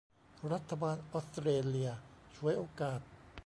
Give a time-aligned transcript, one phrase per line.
[0.51, 1.91] รัฐบาลออสเตรเลีย
[2.35, 2.99] ฉวยโอกาส